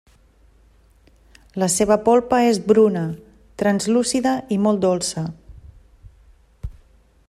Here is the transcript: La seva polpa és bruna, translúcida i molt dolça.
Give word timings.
La 1.63 1.67
seva 1.73 1.97
polpa 2.07 2.39
és 2.53 2.61
bruna, 2.71 3.05
translúcida 3.63 4.35
i 4.57 4.61
molt 4.65 4.85
dolça. 4.89 5.27